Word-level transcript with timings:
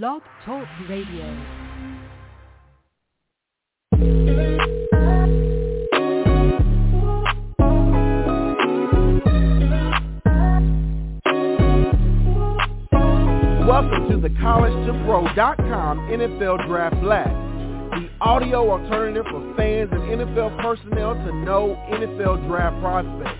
Blog 0.00 0.22
Talk 0.46 0.66
Radio. 0.88 1.26
Welcome 13.66 14.08
to 14.08 14.16
the 14.16 14.30
College2Pro.com 14.40 15.98
NFL 16.08 16.66
Draft 16.66 16.98
Blast, 17.02 17.28
the 17.90 18.08
audio 18.22 18.70
alternative 18.70 19.26
for 19.30 19.54
fans 19.58 19.90
and 19.92 20.00
NFL 20.00 20.58
personnel 20.62 21.12
to 21.16 21.34
know 21.44 21.76
NFL 21.90 22.48
draft 22.48 22.80
prospects. 22.80 23.38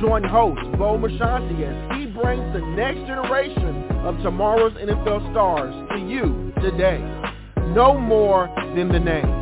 Join 0.00 0.22
host 0.22 0.60
Bo 0.78 0.96
Marchionte 0.96 1.60
as 1.66 1.98
he 1.98 2.09
brings 2.22 2.52
the 2.52 2.60
next 2.60 3.06
generation 3.06 3.84
of 4.04 4.16
tomorrow's 4.22 4.72
NFL 4.74 5.30
stars 5.32 5.74
to 5.90 5.98
you 5.98 6.52
today. 6.60 6.98
Know 7.74 7.98
more 7.98 8.48
than 8.74 8.88
the 8.88 9.00
name. 9.00 9.39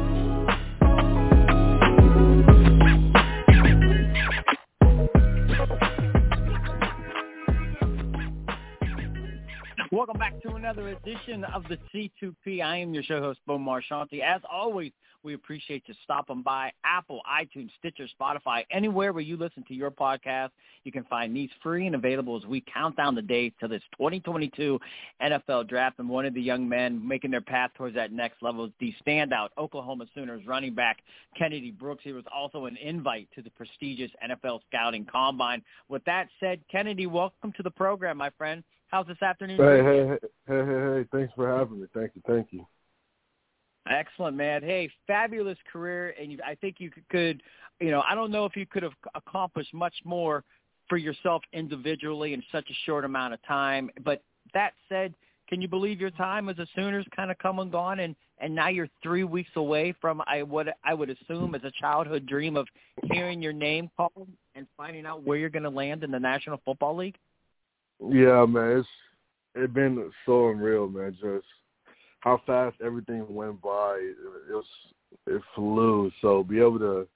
Another 10.68 10.88
edition 10.88 11.44
of 11.44 11.64
the 11.70 11.78
C2P. 11.94 12.62
I 12.62 12.76
am 12.76 12.92
your 12.92 13.02
show 13.02 13.22
host, 13.22 13.40
Bo 13.46 13.56
Marchionte. 13.56 14.20
As 14.20 14.42
always, 14.52 14.92
we 15.22 15.32
appreciate 15.32 15.82
you 15.86 15.94
stopping 16.04 16.42
by 16.42 16.70
Apple, 16.84 17.22
iTunes, 17.26 17.70
Stitcher, 17.78 18.06
Spotify, 18.20 18.66
anywhere 18.70 19.14
where 19.14 19.22
you 19.22 19.38
listen 19.38 19.64
to 19.68 19.74
your 19.74 19.90
podcast. 19.90 20.50
You 20.84 20.92
can 20.92 21.04
find 21.04 21.34
these 21.34 21.48
free 21.62 21.86
and 21.86 21.94
available 21.94 22.36
as 22.36 22.44
we 22.44 22.62
count 22.70 22.98
down 22.98 23.14
the 23.14 23.22
days 23.22 23.52
to 23.60 23.68
this 23.68 23.80
2022 23.96 24.78
NFL 25.22 25.70
draft. 25.70 26.00
And 26.00 26.08
one 26.08 26.26
of 26.26 26.34
the 26.34 26.42
young 26.42 26.68
men 26.68 27.00
making 27.06 27.30
their 27.30 27.40
path 27.40 27.70
towards 27.74 27.94
that 27.94 28.12
next 28.12 28.42
level 28.42 28.66
is 28.66 28.72
the 28.78 28.92
standout 29.06 29.48
Oklahoma 29.56 30.04
Sooners 30.14 30.46
running 30.46 30.74
back 30.74 30.98
Kennedy 31.34 31.70
Brooks. 31.70 32.02
He 32.04 32.12
was 32.12 32.24
also 32.30 32.66
an 32.66 32.76
invite 32.76 33.28
to 33.36 33.40
the 33.40 33.50
prestigious 33.50 34.10
NFL 34.22 34.60
Scouting 34.68 35.06
Combine. 35.10 35.62
With 35.88 36.04
that 36.04 36.28
said, 36.40 36.60
Kennedy, 36.70 37.06
welcome 37.06 37.54
to 37.56 37.62
the 37.62 37.70
program, 37.70 38.18
my 38.18 38.28
friend. 38.36 38.62
How's 38.88 39.06
this 39.06 39.20
afternoon? 39.22 39.58
Hey, 39.58 39.82
hey, 39.82 40.18
hey, 40.46 40.64
hey, 40.64 40.64
hey, 40.64 41.06
thanks 41.12 41.32
for 41.36 41.48
having 41.48 41.80
me. 41.80 41.86
Thank 41.94 42.12
you, 42.14 42.22
thank 42.26 42.48
you. 42.52 42.66
Excellent, 43.88 44.36
man. 44.36 44.62
Hey, 44.62 44.90
fabulous 45.06 45.58
career, 45.70 46.14
and 46.20 46.32
you, 46.32 46.38
I 46.46 46.54
think 46.54 46.76
you 46.78 46.90
could, 47.10 47.42
you 47.80 47.90
know, 47.90 48.02
I 48.08 48.14
don't 48.14 48.30
know 48.30 48.44
if 48.44 48.56
you 48.56 48.66
could 48.66 48.82
have 48.82 48.92
accomplished 49.14 49.72
much 49.72 49.94
more 50.04 50.42
for 50.88 50.96
yourself 50.96 51.42
individually 51.52 52.32
in 52.32 52.42
such 52.50 52.68
a 52.70 52.74
short 52.86 53.04
amount 53.04 53.34
of 53.34 53.42
time. 53.46 53.90
But 54.04 54.22
that 54.54 54.72
said, 54.88 55.14
can 55.48 55.62
you 55.62 55.68
believe 55.68 56.00
your 56.00 56.10
time 56.10 56.48
as 56.48 56.58
a 56.58 56.66
Sooners 56.74 57.06
kind 57.14 57.30
of 57.30 57.38
come 57.38 57.58
and 57.58 57.70
gone, 57.70 58.00
and 58.00 58.16
and 58.40 58.54
now 58.54 58.68
you're 58.68 58.88
three 59.02 59.24
weeks 59.24 59.50
away 59.56 59.94
from 60.00 60.22
I 60.26 60.42
what 60.42 60.68
I 60.84 60.94
would 60.94 61.10
assume 61.10 61.54
as 61.54 61.64
a 61.64 61.72
childhood 61.80 62.26
dream 62.26 62.56
of 62.56 62.66
hearing 63.10 63.42
your 63.42 63.52
name 63.52 63.90
called 63.96 64.28
and 64.54 64.66
finding 64.76 65.06
out 65.06 65.24
where 65.24 65.38
you're 65.38 65.50
going 65.50 65.62
to 65.64 65.70
land 65.70 66.04
in 66.04 66.10
the 66.10 66.20
National 66.20 66.60
Football 66.64 66.96
League. 66.96 67.16
Yeah, 68.00 68.46
man, 68.46 68.78
it's 68.78 68.88
it 69.54 69.74
been 69.74 70.10
so 70.24 70.50
unreal, 70.50 70.88
man. 70.88 71.16
Just 71.20 71.46
how 72.20 72.40
fast 72.46 72.76
everything 72.84 73.26
went 73.28 73.60
by. 73.60 73.98
It, 74.00 74.16
it 74.50 74.54
was 74.54 74.64
it 75.26 75.42
flew. 75.54 76.10
So 76.20 76.44
be 76.44 76.58
able 76.58 76.78
to 76.78 77.08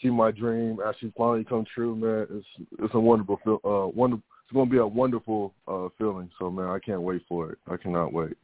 see 0.00 0.10
my 0.10 0.30
dream 0.30 0.78
actually 0.86 1.12
finally 1.16 1.44
come 1.44 1.64
true, 1.74 1.94
man. 1.94 2.26
It's 2.38 2.68
it's 2.80 2.94
a 2.94 3.00
wonderful 3.00 3.40
feel. 3.44 3.60
Uh, 3.64 3.88
wonder. 3.88 4.16
It's 4.16 4.58
to 4.58 4.66
be 4.66 4.78
a 4.78 4.86
wonderful 4.86 5.54
uh 5.66 5.88
feeling. 5.98 6.30
So 6.38 6.50
man, 6.50 6.66
I 6.66 6.78
can't 6.78 7.02
wait 7.02 7.22
for 7.28 7.52
it. 7.52 7.58
I 7.70 7.76
cannot 7.76 8.12
wait. 8.12 8.36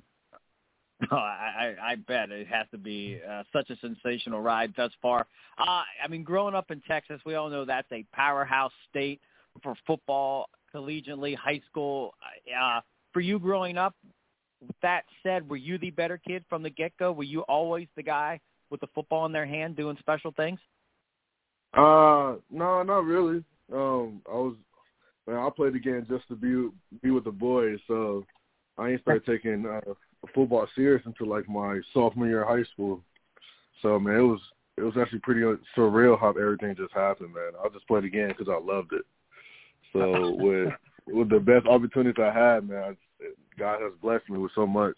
Oh, 1.13 1.17
I, 1.17 1.77
I 1.81 1.95
bet 1.95 2.31
it 2.31 2.49
has 2.49 2.67
to 2.73 2.77
be 2.77 3.21
uh, 3.31 3.45
such 3.53 3.71
a 3.71 3.77
sensational 3.77 4.41
ride 4.41 4.75
thus 4.77 4.91
far. 5.01 5.29
Uh, 5.57 5.83
I 6.05 6.09
mean, 6.11 6.25
growing 6.25 6.57
up 6.57 6.73
in 6.73 6.83
Texas, 6.89 7.21
we 7.25 7.37
all 7.37 7.49
know 7.49 7.65
that's 7.65 7.87
a 7.93 8.05
powerhouse 8.13 8.73
state 8.91 9.21
for 9.63 9.77
football 9.87 10.49
collegiately, 10.75 11.37
high 11.37 11.61
school. 11.71 12.15
Uh, 12.49 12.81
for 13.13 13.21
you 13.21 13.39
growing 13.39 13.79
up, 13.79 13.95
with 14.61 14.77
that 14.83 15.05
said, 15.23 15.49
were 15.49 15.57
you 15.57 15.79
the 15.79 15.91
better 15.91 16.19
kid 16.19 16.45
from 16.49 16.63
the 16.63 16.71
get-go? 16.71 17.13
Were 17.13 17.23
you 17.23 17.43
always 17.43 17.87
the 17.97 18.03
guy 18.03 18.41
with 18.71 18.81
the 18.81 18.89
football 18.95 19.27
in 19.27 19.33
their 19.33 19.47
hand 19.47 19.77
doing 19.77 19.97
special 20.01 20.33
things? 20.33 20.59
Uh, 21.75 22.37
no, 22.51 22.83
not 22.83 23.05
really. 23.05 23.45
Um, 23.73 24.23
I 24.29 24.35
was, 24.35 24.55
man, 25.27 25.37
I 25.37 25.49
played 25.55 25.75
the 25.75 25.79
game 25.79 26.07
just 26.09 26.27
to 26.29 26.35
be 26.35 26.71
be 27.03 27.11
with 27.11 27.25
the 27.25 27.31
boys. 27.31 27.79
So 27.87 28.25
I 28.79 28.91
ain't 28.91 29.03
started 29.03 29.27
taking 29.27 29.67
uh, 29.67 29.81
football 30.35 30.67
serious 30.75 31.03
until 31.05 31.29
like 31.29 31.49
my 31.49 31.81
sophomore 31.93 32.27
year 32.27 32.43
of 32.43 32.49
high 32.49 32.65
school. 32.73 33.03
So 33.83 33.99
man, 33.99 34.17
it 34.17 34.23
was 34.23 34.41
it 34.77 34.83
was 34.83 34.95
actually 35.01 35.21
pretty 35.21 35.43
surreal 35.77 36.19
how 36.19 36.31
everything 36.31 36.75
just 36.77 36.95
happened, 36.95 37.35
man. 37.35 37.53
I 37.63 37.69
just 37.69 37.87
played 37.87 38.05
the 38.05 38.11
game 38.11 38.29
because 38.29 38.49
I 38.49 38.59
loved 38.59 38.93
it. 38.93 39.05
So 39.93 40.31
with 40.39 40.73
with 41.07 41.31
the 41.31 41.41
best 41.41 41.67
opportunities 41.67 42.23
I 42.23 42.33
had, 42.33 42.69
man, 42.69 42.97
God 43.59 43.81
has 43.81 43.93
blessed 44.03 44.29
me 44.29 44.39
with 44.39 44.53
so 44.55 44.67
much. 44.67 44.95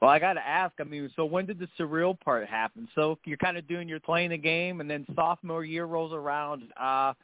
Well, 0.00 0.10
I 0.10 0.18
got 0.18 0.34
to 0.34 0.46
ask. 0.46 0.74
I 0.80 0.84
mean, 0.84 1.10
so 1.16 1.24
when 1.24 1.46
did 1.46 1.58
the 1.58 1.68
surreal 1.78 2.18
part 2.20 2.46
happen? 2.46 2.88
So 2.94 3.18
you're 3.24 3.36
kind 3.36 3.56
of 3.58 3.66
doing, 3.66 3.88
you're 3.88 3.98
playing 3.98 4.30
the 4.30 4.38
game, 4.38 4.80
and 4.80 4.88
then 4.88 5.04
sophomore 5.14 5.64
year 5.64 5.86
rolls 5.86 6.12
around. 6.12 6.62
Uh, 6.80 7.14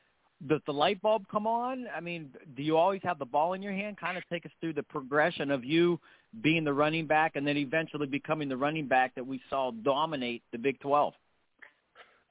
does 0.49 0.61
the 0.67 0.73
light 0.73 1.01
bulb 1.01 1.25
come 1.31 1.47
on? 1.47 1.87
I 1.97 2.01
mean, 2.01 2.31
do 2.57 2.63
you 2.63 2.77
always 2.77 3.01
have 3.05 3.19
the 3.19 3.25
ball 3.25 3.53
in 3.53 3.63
your 3.63 3.73
hand? 3.73 3.97
Kind 3.97 4.19
of 4.19 4.25
take 4.29 4.45
us 4.45 4.53
through 4.61 4.73
the 4.73 4.83
progression 4.83 5.51
of 5.53 5.65
you 5.65 6.01
being 6.43 6.65
the 6.65 6.73
running 6.73 7.07
back, 7.07 7.37
and 7.37 7.47
then 7.47 7.57
eventually 7.57 8.09
becoming 8.09 8.49
the 8.49 8.57
running 8.57 8.89
back 8.89 9.15
that 9.15 9.27
we 9.27 9.41
saw 9.49 9.71
dominate 9.71 10.43
the 10.51 10.59
Big 10.59 10.81
Twelve. 10.81 11.15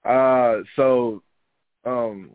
Uh, 0.04 0.58
so 0.76 1.24
um, 1.86 2.32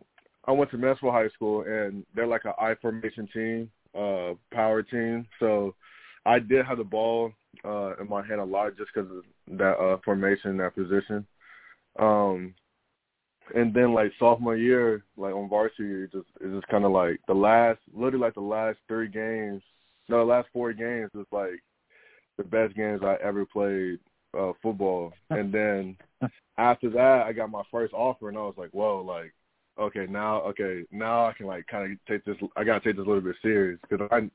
I 0.49 0.51
went 0.51 0.71
to 0.71 0.79
Mansfield 0.79 1.13
High 1.13 1.29
School, 1.29 1.61
and 1.61 2.03
they're 2.15 2.25
like 2.25 2.45
an 2.45 2.53
I 2.59 2.73
formation 2.81 3.29
team, 3.31 3.69
uh, 3.93 4.33
power 4.51 4.81
team. 4.81 5.27
So 5.39 5.75
I 6.25 6.39
did 6.39 6.65
have 6.65 6.79
the 6.79 6.83
ball 6.83 7.31
uh, 7.63 7.95
in 7.97 8.09
my 8.09 8.25
hand 8.25 8.41
a 8.41 8.43
lot 8.43 8.75
just 8.75 8.89
because 8.91 9.11
of 9.11 9.57
that 9.59 9.77
uh, 9.77 9.97
formation, 10.03 10.57
that 10.57 10.73
position. 10.73 11.27
Um, 11.99 12.55
and 13.53 13.71
then 13.75 13.93
like 13.93 14.11
sophomore 14.17 14.55
year, 14.55 15.03
like 15.17 15.35
on 15.35 15.49
varsity, 15.49 16.05
it 16.05 16.11
just 16.11 16.25
it's 16.41 16.55
just 16.55 16.67
kind 16.67 16.83
of 16.83 16.91
like 16.93 17.19
the 17.27 17.35
last, 17.35 17.79
literally 17.93 18.25
like 18.25 18.33
the 18.33 18.41
last 18.41 18.79
three 18.87 19.07
games, 19.07 19.61
no, 20.07 20.17
the 20.17 20.23
last 20.23 20.47
four 20.51 20.73
games 20.73 21.11
was 21.13 21.27
like 21.31 21.61
the 22.39 22.43
best 22.43 22.75
games 22.75 23.01
I 23.03 23.17
ever 23.23 23.45
played 23.45 23.99
uh, 24.35 24.53
football. 24.63 25.13
And 25.29 25.53
then 25.53 25.95
after 26.57 26.89
that, 26.89 27.27
I 27.27 27.33
got 27.33 27.51
my 27.51 27.63
first 27.69 27.93
offer, 27.93 28.29
and 28.29 28.37
I 28.37 28.41
was 28.41 28.55
like, 28.57 28.71
whoa, 28.71 29.03
like 29.03 29.31
okay, 29.77 30.05
now 30.09 30.41
okay, 30.41 30.83
now 30.91 31.25
I 31.25 31.33
can 31.33 31.45
like 31.45 31.67
kind 31.67 31.91
of 31.91 31.97
take 32.07 32.25
this. 32.25 32.37
I 32.55 32.63
gotta 32.63 32.79
take 32.79 32.95
this 32.95 33.05
a 33.05 33.07
little 33.07 33.21
bit 33.21 33.35
serious 33.41 33.79
because 33.87 34.07
I 34.11 34.29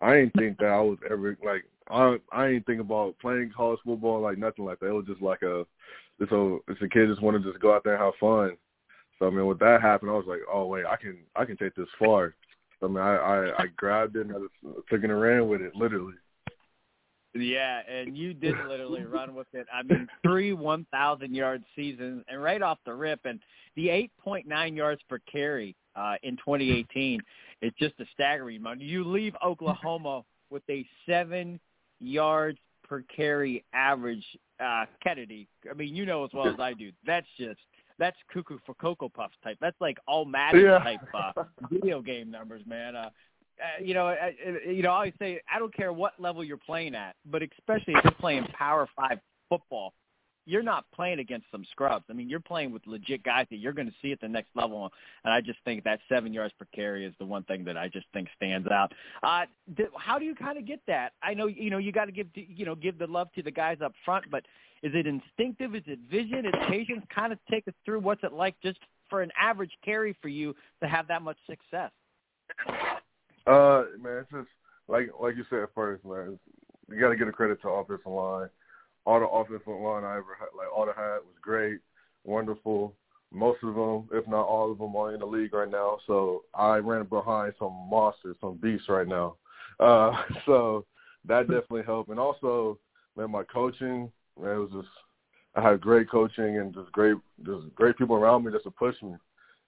I 0.00 0.14
didn't 0.14 0.34
think 0.34 0.58
that 0.58 0.66
I 0.66 0.80
was 0.80 0.98
ever 1.10 1.36
like 1.44 1.64
I 1.90 2.16
I 2.32 2.48
didn't 2.48 2.66
think 2.66 2.80
about 2.80 3.18
playing 3.20 3.52
college 3.56 3.80
football 3.84 4.20
like 4.20 4.38
nothing 4.38 4.64
like 4.64 4.80
that. 4.80 4.88
It 4.88 4.92
was 4.92 5.06
just 5.06 5.22
like 5.22 5.42
a 5.42 5.64
this 6.18 6.30
a 6.30 6.58
it's 6.68 6.82
a 6.82 6.88
kid 6.88 7.08
just 7.08 7.22
want 7.22 7.42
to 7.42 7.50
just 7.50 7.62
go 7.62 7.74
out 7.74 7.84
there 7.84 7.94
and 7.94 8.02
have 8.02 8.14
fun. 8.20 8.56
So 9.18 9.26
I 9.26 9.30
mean, 9.30 9.46
with 9.46 9.58
that 9.60 9.80
happened, 9.80 10.10
I 10.10 10.14
was 10.14 10.26
like, 10.28 10.40
oh 10.52 10.66
wait, 10.66 10.86
I 10.86 10.96
can 10.96 11.18
I 11.34 11.44
can 11.44 11.56
take 11.56 11.74
this 11.74 11.88
far. 11.98 12.34
So, 12.80 12.86
I 12.86 12.88
mean, 12.88 12.98
I 12.98 13.16
I, 13.16 13.62
I 13.62 13.66
grabbed 13.76 14.16
it 14.16 14.26
and 14.26 14.36
I 14.36 14.38
just 14.38 14.88
took 14.88 15.02
it 15.02 15.10
and 15.10 15.20
ran 15.20 15.48
with 15.48 15.62
it, 15.62 15.74
literally. 15.74 16.14
Yeah, 17.40 17.80
and 17.88 18.16
you 18.16 18.34
did 18.34 18.54
literally 18.68 19.04
run 19.04 19.34
with 19.34 19.46
it. 19.52 19.66
I 19.72 19.82
mean, 19.82 20.08
three 20.22 20.52
1,000 20.52 21.34
yard 21.34 21.62
seasons, 21.74 22.24
and 22.28 22.42
right 22.42 22.62
off 22.62 22.78
the 22.86 22.94
rip, 22.94 23.20
and 23.24 23.40
the 23.74 23.88
8.9 24.26 24.76
yards 24.76 25.00
per 25.08 25.18
carry 25.30 25.74
uh, 25.94 26.14
in 26.22 26.36
2018 26.36 27.20
is 27.62 27.72
just 27.78 27.94
a 28.00 28.04
staggering 28.14 28.58
amount. 28.58 28.80
You 28.80 29.04
leave 29.04 29.34
Oklahoma 29.44 30.22
with 30.50 30.62
a 30.70 30.86
seven 31.08 31.58
yards 32.00 32.58
per 32.88 33.02
carry 33.14 33.64
average, 33.72 34.24
uh, 34.60 34.84
Kennedy. 35.02 35.48
I 35.70 35.74
mean, 35.74 35.94
you 35.94 36.06
know 36.06 36.24
as 36.24 36.30
well 36.32 36.48
as 36.48 36.60
I 36.60 36.72
do. 36.72 36.92
That's 37.06 37.26
just 37.38 37.58
that's 37.98 38.16
cuckoo 38.32 38.58
for 38.66 38.74
cocoa 38.74 39.08
puffs 39.08 39.34
type. 39.42 39.56
That's 39.60 39.80
like 39.80 39.98
all 40.06 40.24
Madden 40.24 40.60
Yeah. 40.62 40.78
type 40.78 41.00
uh, 41.14 41.32
video 41.70 42.02
game 42.02 42.30
numbers, 42.30 42.62
man. 42.66 42.94
Uh, 42.94 43.10
uh, 43.60 43.82
you 43.82 43.94
know, 43.94 44.06
I, 44.06 44.34
I- 44.66 44.70
you 44.70 44.82
know, 44.82 44.90
I 44.90 44.94
always 44.96 45.14
say 45.18 45.40
I 45.52 45.58
don't 45.58 45.74
care 45.74 45.92
what 45.92 46.12
level 46.18 46.44
you're 46.44 46.56
playing 46.56 46.94
at, 46.94 47.16
but 47.30 47.42
especially 47.42 47.94
if 47.94 48.04
you're 48.04 48.12
playing 48.12 48.44
Power 48.52 48.88
Five 48.96 49.18
football, 49.48 49.92
you're 50.48 50.62
not 50.62 50.84
playing 50.94 51.18
against 51.18 51.46
some 51.50 51.64
scrubs. 51.72 52.04
I 52.08 52.12
mean, 52.12 52.28
you're 52.28 52.38
playing 52.40 52.70
with 52.72 52.86
legit 52.86 53.24
guys 53.24 53.46
that 53.50 53.56
you're 53.56 53.72
going 53.72 53.88
to 53.88 53.94
see 54.00 54.12
at 54.12 54.20
the 54.20 54.28
next 54.28 54.50
level. 54.54 54.90
And 55.24 55.32
I 55.34 55.40
just 55.40 55.58
think 55.64 55.82
that 55.84 55.98
seven 56.08 56.32
yards 56.32 56.54
per 56.58 56.66
carry 56.72 57.04
is 57.04 57.12
the 57.18 57.24
one 57.26 57.42
thing 57.44 57.64
that 57.64 57.76
I 57.76 57.88
just 57.88 58.06
think 58.12 58.28
stands 58.36 58.68
out. 58.68 58.92
Uh, 59.24 59.46
th- 59.76 59.88
how 59.98 60.18
do 60.20 60.24
you 60.24 60.34
kind 60.36 60.56
of 60.56 60.64
get 60.64 60.80
that? 60.86 61.12
I 61.22 61.34
know, 61.34 61.46
you 61.48 61.68
know, 61.70 61.78
you 61.78 61.90
got 61.90 62.04
to 62.04 62.12
give, 62.12 62.28
you 62.34 62.64
know, 62.64 62.76
give 62.76 62.96
the 62.98 63.08
love 63.08 63.28
to 63.34 63.42
the 63.42 63.50
guys 63.50 63.78
up 63.84 63.92
front, 64.04 64.26
but 64.30 64.44
is 64.84 64.92
it 64.94 65.06
instinctive? 65.06 65.74
Is 65.74 65.82
it 65.86 65.98
vision? 66.08 66.46
Is 66.46 66.54
patience? 66.68 67.02
Kind 67.12 67.32
of 67.32 67.38
take 67.50 67.66
us 67.66 67.74
through 67.84 68.00
what's 68.00 68.22
it 68.22 68.32
like 68.32 68.54
just 68.62 68.78
for 69.10 69.22
an 69.22 69.30
average 69.40 69.72
carry 69.84 70.16
for 70.22 70.28
you 70.28 70.54
to 70.80 70.88
have 70.88 71.08
that 71.08 71.22
much 71.22 71.38
success. 71.48 71.90
Uh, 73.46 73.84
man, 74.00 74.18
it's 74.18 74.30
just 74.30 74.48
like 74.88 75.10
like 75.20 75.36
you 75.36 75.44
said 75.50 75.66
first, 75.74 76.04
man. 76.04 76.38
you 76.88 77.00
got 77.00 77.10
to 77.10 77.16
get 77.16 77.28
a 77.28 77.32
credit 77.32 77.60
to 77.62 77.68
offensive 77.68 78.06
line. 78.06 78.48
All 79.04 79.20
the 79.20 79.26
offensive 79.26 79.66
line 79.68 80.04
I 80.04 80.16
ever 80.16 80.36
had, 80.38 80.48
like 80.56 80.68
all 80.74 80.86
the 80.86 80.92
had, 80.92 81.18
was 81.18 81.36
great, 81.40 81.78
wonderful. 82.24 82.94
Most 83.32 83.62
of 83.62 83.74
them, 83.74 84.08
if 84.12 84.26
not 84.28 84.46
all 84.46 84.70
of 84.70 84.78
them, 84.78 84.96
are 84.96 85.12
in 85.12 85.20
the 85.20 85.26
league 85.26 85.52
right 85.52 85.70
now. 85.70 85.98
So 86.06 86.44
I 86.54 86.76
ran 86.76 87.04
behind 87.04 87.54
some 87.58 87.88
monsters, 87.90 88.36
some 88.40 88.56
beasts 88.56 88.88
right 88.88 89.06
now. 89.06 89.36
Uh, 89.78 90.12
so 90.46 90.84
that 91.26 91.42
definitely 91.42 91.82
helped. 91.84 92.10
And 92.10 92.18
also, 92.18 92.78
man, 93.16 93.30
my 93.30 93.44
coaching, 93.44 94.10
man, 94.40 94.56
it 94.56 94.58
was 94.58 94.70
just 94.72 94.88
I 95.54 95.62
had 95.62 95.80
great 95.80 96.10
coaching 96.10 96.58
and 96.58 96.74
just 96.74 96.92
great, 96.92 97.16
just 97.44 97.74
great 97.74 97.96
people 97.96 98.16
around 98.16 98.44
me 98.44 98.52
just 98.52 98.64
to 98.64 98.70
push 98.70 99.00
me. 99.02 99.14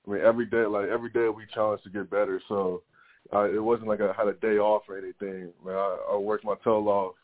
I 0.07 0.11
mean, 0.11 0.21
every 0.23 0.47
day, 0.47 0.67
like 0.67 0.89
every 0.89 1.11
day, 1.11 1.29
we 1.29 1.45
challenged 1.55 1.85
to 1.85 1.91
get 1.91 2.11
better. 2.11 2.41
So 2.49 2.83
it 3.33 3.63
wasn't 3.63 3.89
like 3.89 4.01
I 4.01 4.13
had 4.17 4.29
a 4.29 4.35
day 4.35 4.59
off 4.59 4.83
or 4.89 4.99
anything. 4.99 5.53
Man, 5.65 5.75
I, 5.75 5.99
I 6.13 6.17
worked 6.17 6.45
my 6.45 6.55
tail 6.65 6.89
off 6.89 7.15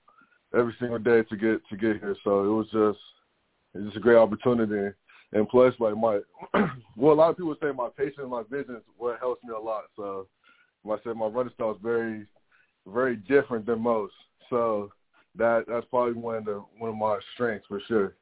every 0.57 0.75
single 0.79 0.99
day 0.99 1.23
to 1.23 1.37
get 1.37 1.67
to 1.69 1.77
get 1.77 2.01
here. 2.01 2.17
So 2.25 2.45
it 2.45 2.55
was 2.55 2.67
just, 2.67 3.05
it 3.75 3.79
was 3.79 3.87
just 3.87 3.97
a 3.97 4.01
great 4.01 4.17
opportunity. 4.17 4.95
And 5.33 5.49
plus, 5.49 5.75
like 5.81 5.97
my, 5.97 6.21
well, 6.97 7.13
a 7.13 7.15
lot 7.15 7.31
of 7.31 7.37
people 7.37 7.57
say 7.61 7.73
my 7.73 7.89
patience 7.97 8.19
and 8.19 8.31
my 8.31 8.43
vision 8.49 8.77
is 8.77 8.83
what 8.97 9.19
helps 9.19 9.43
me 9.43 9.53
a 9.53 9.59
lot. 9.59 9.85
So, 9.97 10.29
like 10.85 11.01
I 11.01 11.05
said, 11.05 11.17
my 11.17 11.27
running 11.27 11.53
style 11.55 11.73
is 11.73 11.79
very, 11.83 12.27
very 12.87 13.17
different 13.17 13.67
than 13.67 13.81
most. 13.81 14.15
So 14.51 14.93
that 15.37 15.65
that's 15.67 15.87
probably 15.91 16.15
one 16.15 16.37
of 16.37 16.45
the 16.45 16.65
one 16.79 16.91
of 16.91 16.97
my 16.97 17.19
strengths 17.35 17.67
for 17.67 17.81
sure. 17.89 18.15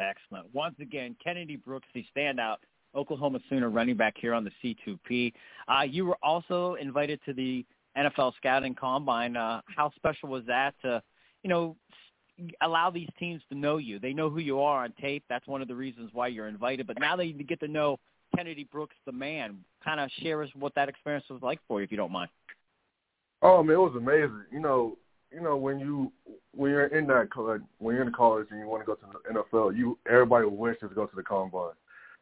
Excellent. 0.00 0.46
Once 0.52 0.76
again, 0.80 1.16
Kennedy 1.22 1.56
Brooks, 1.56 1.88
the 1.94 2.04
standout 2.16 2.56
Oklahoma 2.94 3.40
Sooner 3.48 3.70
running 3.70 3.96
back 3.96 4.14
here 4.18 4.34
on 4.34 4.44
the 4.44 4.50
C2P. 4.62 5.32
Uh, 5.68 5.82
you 5.82 6.06
were 6.06 6.18
also 6.22 6.74
invited 6.74 7.20
to 7.26 7.32
the 7.32 7.64
NFL 7.96 8.32
Scouting 8.36 8.74
Combine. 8.74 9.36
Uh, 9.36 9.60
how 9.66 9.92
special 9.96 10.28
was 10.28 10.44
that 10.46 10.74
to, 10.82 11.02
you 11.42 11.50
know, 11.50 11.76
allow 12.60 12.90
these 12.90 13.08
teams 13.18 13.42
to 13.50 13.56
know 13.56 13.78
you? 13.78 13.98
They 13.98 14.12
know 14.12 14.30
who 14.30 14.38
you 14.38 14.60
are 14.60 14.84
on 14.84 14.92
tape. 15.00 15.24
That's 15.28 15.46
one 15.46 15.62
of 15.62 15.68
the 15.68 15.74
reasons 15.74 16.10
why 16.12 16.28
you're 16.28 16.48
invited. 16.48 16.86
But 16.86 17.00
now 17.00 17.16
they 17.16 17.32
get 17.32 17.60
to 17.60 17.68
know 17.68 17.98
Kennedy 18.36 18.64
Brooks, 18.70 18.96
the 19.06 19.12
man. 19.12 19.58
Kind 19.84 20.00
of 20.00 20.10
share 20.22 20.42
us 20.42 20.50
what 20.54 20.74
that 20.74 20.88
experience 20.88 21.24
was 21.30 21.42
like 21.42 21.60
for 21.66 21.80
you, 21.80 21.84
if 21.84 21.90
you 21.90 21.96
don't 21.96 22.12
mind. 22.12 22.30
Oh 23.42 23.62
man, 23.62 23.76
it 23.76 23.80
was 23.80 23.94
amazing. 23.96 24.44
You 24.52 24.60
know, 24.60 24.96
you 25.32 25.40
know 25.40 25.56
when 25.56 25.78
you 25.78 26.12
when 26.54 26.70
you're 26.70 26.86
in 26.86 27.06
that 27.06 27.28
when 27.78 27.94
you're 27.94 28.04
in 28.04 28.12
college 28.12 28.48
and 28.50 28.58
you 28.58 28.66
want 28.66 28.82
to 28.82 28.86
go 28.86 28.94
to 28.94 29.06
the 29.24 29.40
NFL, 29.40 29.76
you 29.76 29.98
everybody 30.10 30.46
wishes 30.46 30.88
to 30.88 30.94
go 30.94 31.06
to 31.06 31.16
the 31.16 31.22
combine. 31.22 31.70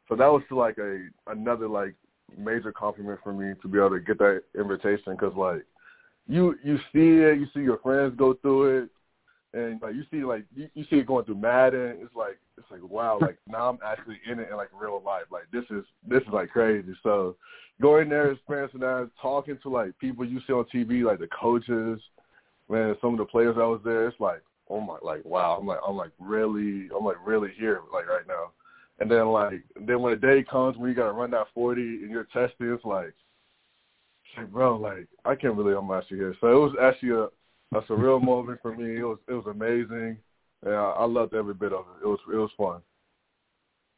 So 0.08 0.17
that 0.17 0.26
was 0.26 0.43
like 0.50 0.79
a 0.79 1.06
another 1.26 1.69
like 1.69 1.94
major 2.37 2.73
compliment 2.73 3.20
for 3.23 3.32
me 3.32 3.55
to 3.62 3.69
be 3.69 3.79
able 3.79 3.91
to 3.91 4.00
get 4.00 4.19
that 4.19 4.43
invitation 4.58 5.12
because 5.12 5.35
like 5.37 5.64
you 6.29 6.56
you 6.64 6.76
see 6.93 7.23
it, 7.23 7.38
you 7.38 7.47
see 7.55 7.61
your 7.61 7.79
friends 7.79 8.14
go 8.17 8.35
through 8.35 8.82
it, 8.82 8.91
and 9.58 9.81
like 9.81 9.94
you 9.94 10.05
see 10.11 10.25
like 10.25 10.44
you, 10.55 10.69
you 10.75 10.85
see 10.91 10.97
it 10.97 11.06
going 11.06 11.25
through 11.25 11.37
Madden. 11.37 11.99
It's 12.00 12.14
like 12.14 12.38
it's 12.58 12.70
like 12.70 12.82
wow, 12.82 13.19
like 13.20 13.38
now 13.49 13.69
I'm 13.69 13.79
actually 13.85 14.20
in 14.31 14.38
it 14.38 14.49
in 14.50 14.56
like 14.56 14.70
real 14.79 15.03
life. 15.05 15.25
Like 15.31 15.44
this 15.53 15.64
is 15.70 15.85
this 16.06 16.23
is 16.23 16.32
like 16.32 16.50
crazy. 16.50 16.94
So 17.03 17.37
going 17.81 18.08
there, 18.08 18.32
experiencing 18.32 18.81
that, 18.81 19.11
talking 19.20 19.58
to 19.62 19.69
like 19.69 19.99
people 19.99 20.25
you 20.25 20.41
see 20.47 20.53
on 20.53 20.67
TV, 20.75 21.05
like 21.05 21.19
the 21.19 21.29
coaches, 21.29 22.00
man, 22.69 22.97
some 23.00 23.12
of 23.12 23.19
the 23.19 23.25
players 23.25 23.56
that 23.56 23.67
was 23.67 23.81
there, 23.85 24.08
it's 24.08 24.20
like, 24.20 24.43
oh 24.69 24.81
my, 24.81 24.97
like 25.03 25.25
wow, 25.25 25.56
I'm 25.61 25.67
like, 25.67 25.81
I'm 25.87 25.97
like 25.97 26.12
really, 26.19 26.88
I'm 26.97 27.05
like 27.05 27.25
really 27.25 27.50
here, 27.58 27.81
like 27.93 28.08
right 28.08 28.26
now. 28.26 28.50
And 28.98 29.10
then 29.10 29.28
like, 29.28 29.62
then 29.87 30.00
when 30.00 30.12
the 30.19 30.26
day 30.26 30.43
comes 30.43 30.76
when 30.76 30.88
you 30.88 30.96
gotta 30.96 31.12
run 31.12 31.31
that 31.32 31.48
40 31.54 31.81
and 31.82 32.10
you're 32.10 32.25
testing, 32.25 32.72
it's 32.72 32.84
like, 32.84 33.08
it's 33.08 34.38
like 34.38 34.50
bro, 34.50 34.76
like 34.76 35.06
I 35.25 35.34
can't 35.34 35.56
believe 35.56 35.76
I'm 35.76 35.90
actually 35.90 36.19
here. 36.19 36.34
So 36.40 36.46
it 36.48 36.54
was 36.54 36.76
actually 36.81 37.10
a, 37.10 37.78
a 37.78 37.96
real 37.96 38.20
moment 38.32 38.60
for 38.62 38.75
me. 38.75 38.98
It 38.98 39.04
was, 39.04 39.19
it 39.28 39.34
was 39.34 39.46
amazing. 39.46 40.19
Yeah, 40.64 40.72
I 40.72 41.04
loved 41.04 41.34
every 41.34 41.54
bit 41.54 41.72
of 41.72 41.81
it. 41.81 42.04
It 42.04 42.08
was, 42.08 42.19
it 42.32 42.37
was 42.37 42.50
fun. 42.56 42.81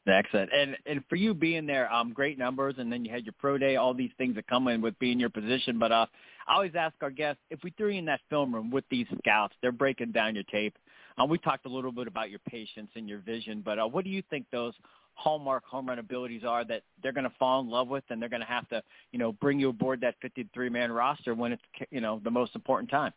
Excellent. 0.09 0.51
And 0.53 0.77
and 0.87 1.05
for 1.09 1.17
you 1.17 1.35
being 1.35 1.67
there, 1.67 1.93
um, 1.93 2.13
great 2.13 2.39
numbers, 2.39 2.77
and 2.79 2.91
then 2.91 3.05
you 3.05 3.13
had 3.13 3.25
your 3.25 3.35
pro 3.39 3.59
day, 3.59 3.77
all 3.77 3.93
these 3.93 4.11
things 4.17 4.35
that 4.37 4.47
come 4.47 4.69
in 4.69 4.81
with 4.81 4.99
being 4.99 5.21
your 5.21 5.29
position. 5.29 5.79
But 5.79 5.93
uh, 5.93 6.07
I 6.47 6.55
always 6.55 6.73
ask 6.75 6.95
our 7.03 7.11
guests 7.11 7.43
if 7.51 7.63
we 7.63 7.71
threw 7.77 7.89
you 7.89 7.99
in 7.99 8.05
that 8.07 8.21
film 8.31 8.55
room 8.55 8.71
with 8.71 8.85
these 8.91 9.07
scouts, 9.19 9.55
they're 9.61 9.73
breaking 9.73 10.13
down 10.13 10.35
your 10.35 10.45
tape. 10.45 10.77
Um, 11.19 11.29
we 11.29 11.39
talked 11.39 11.67
a 11.67 11.69
little 11.69 11.91
bit 11.91 12.07
about 12.07 12.31
your 12.31 12.39
patience 12.49 12.91
and 12.95 13.09
your 13.09 13.19
vision, 13.19 13.63
but 13.65 13.79
uh, 13.79 13.87
what 13.87 14.05
do 14.05 14.11
you 14.11 14.23
think 14.31 14.47
those 14.53 14.75
hallmark 15.15 15.65
home 15.65 15.89
run 15.89 15.99
abilities 15.99 16.45
are 16.45 16.65
that 16.65 16.83
they're 17.03 17.13
going 17.13 17.25
to 17.29 17.33
fall 17.39 17.61
in 17.61 17.69
love 17.69 17.89
with, 17.89 18.05
and 18.11 18.23
they're 18.23 18.29
going 18.29 18.41
to 18.41 18.47
have 18.47 18.69
to, 18.69 18.83
you 19.11 19.19
know, 19.19 19.33
bring 19.33 19.59
you 19.59 19.71
aboard 19.71 20.01
that 20.01 20.15
53 20.23 20.69
man 20.69 20.93
roster 20.93 21.35
when 21.35 21.53
it's, 21.53 21.63
you 21.91 22.01
know, 22.01 22.21
the 22.23 22.31
most 22.31 22.55
important 22.55 22.89
time? 22.89 23.13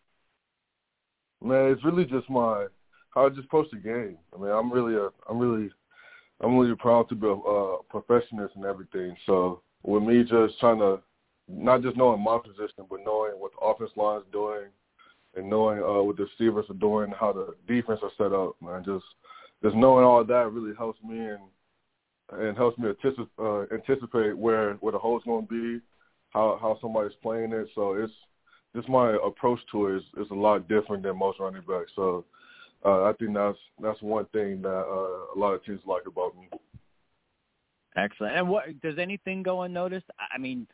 Man, 1.44 1.72
it's 1.72 1.84
really 1.84 2.06
just 2.06 2.30
my 2.30 2.68
how 3.12 3.26
I 3.26 3.30
just 3.30 3.46
approach 3.46 3.68
the 3.72 3.78
game. 3.78 4.18
I 4.34 4.42
mean, 4.42 4.52
I'm 4.52 4.72
really 4.72 4.96
a, 4.96 5.10
I'm 5.30 5.38
really 5.38 5.70
I'm 6.40 6.58
really 6.58 6.76
proud 6.76 7.08
to 7.10 7.16
be 7.16 7.28
a, 7.28 7.32
a 7.32 7.84
perfectionist 7.84 8.56
and 8.56 8.66
everything. 8.66 9.16
So 9.26 9.62
with 9.84 10.04
me 10.04 10.24
just 10.24 10.60
trying 10.60 10.80
to 10.80 11.00
not 11.48 11.82
just 11.82 11.98
knowing 11.98 12.24
my 12.24 12.40
position, 12.44 12.86
but 12.90 13.00
knowing 13.06 13.34
what 13.34 13.52
the 13.52 13.66
offense 13.66 13.92
line 13.96 14.20
is 14.20 14.26
doing 14.32 14.68
and 15.36 15.50
knowing 15.50 15.80
uh, 15.80 16.04
what 16.04 16.18
the 16.18 16.28
receivers 16.38 16.66
are 16.70 16.76
doing, 16.76 17.14
how 17.18 17.32
the 17.32 17.56
defense 17.68 18.00
are 18.04 18.12
set 18.18 18.34
up, 18.34 18.56
man. 18.62 18.84
Just 18.84 19.06
just 19.64 19.76
knowing 19.76 20.04
all 20.04 20.24
that 20.24 20.52
really 20.52 20.76
helps 20.78 21.00
me 21.04 21.18
and 21.20 21.40
and 22.32 22.58
helps 22.58 22.78
me 22.78 22.90
anticipate, 22.90 23.28
uh, 23.40 23.66
anticipate 23.74 24.38
where 24.38 24.74
where 24.76 24.92
the 24.92 25.00
hole's 25.00 25.24
going 25.24 25.48
to 25.48 25.52
be, 25.52 25.82
how 26.30 26.58
how 26.62 26.78
somebody's 26.82 27.16
playing 27.22 27.54
it. 27.54 27.68
So 27.76 27.94
it's 27.94 28.14
just 28.76 28.90
my 28.90 29.18
approach 29.26 29.60
to 29.72 29.88
it 29.88 29.98
is, 29.98 30.04
is 30.18 30.32
a 30.32 30.36
lot 30.36 30.68
different 30.68 31.04
than 31.04 31.18
most 31.18 31.40
running 31.40 31.64
backs. 31.68 31.92
So 31.96 32.26
uh, 32.86 33.04
I 33.04 33.14
think 33.20 33.34
that's 33.34 33.58
that's 33.82 34.02
one 34.02 34.26
thing 34.28 34.62
that 34.62 34.70
uh, 34.70 35.36
a 35.36 35.38
lot 35.38 35.54
of 35.54 35.64
teams 35.66 35.82
like 35.86 36.04
about 36.08 36.36
me. 36.36 36.48
Excellent. 37.96 38.38
And 38.38 38.48
what 38.48 38.80
does 38.82 38.98
anything 38.98 39.44
go 39.44 39.64
unnoticed? 39.64 40.06
I 40.34 40.38
mean, 40.38 40.66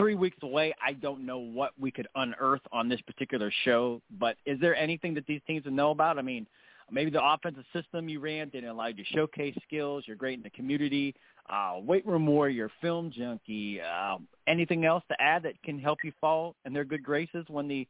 three 0.00 0.14
weeks 0.14 0.38
away, 0.42 0.72
I 0.82 0.94
don't 0.94 1.26
know 1.26 1.38
what 1.38 1.72
we 1.78 1.90
could 1.90 2.08
unearth 2.14 2.62
on 2.72 2.88
this 2.88 3.00
particular 3.02 3.52
show. 3.64 4.00
But 4.18 4.36
is 4.46 4.58
there 4.58 4.74
anything 4.74 5.12
that 5.14 5.26
these 5.26 5.42
teams 5.46 5.66
would 5.66 5.74
know 5.74 5.90
about? 5.90 6.18
I 6.18 6.22
mean, 6.22 6.46
maybe 6.90 7.10
the 7.10 7.22
offensive 7.22 7.64
system 7.74 8.08
you 8.08 8.18
ran 8.18 8.48
didn't 8.48 8.70
allow 8.70 8.86
you 8.86 8.94
to 8.94 9.04
showcase 9.04 9.54
skills. 9.62 10.04
You're 10.06 10.16
great 10.16 10.38
in 10.38 10.42
the 10.42 10.50
community. 10.50 11.14
Uh, 11.50 11.74
weight 11.82 12.06
room 12.06 12.26
warrior, 12.26 12.70
film 12.80 13.12
junkie. 13.14 13.78
Uh, 13.82 14.16
anything 14.46 14.86
else 14.86 15.04
to 15.10 15.20
add 15.20 15.42
that 15.42 15.62
can 15.62 15.78
help 15.78 15.98
you 16.02 16.12
fall 16.18 16.56
in 16.64 16.72
their 16.72 16.84
good 16.84 17.02
graces 17.02 17.44
when 17.48 17.68
the 17.68 17.86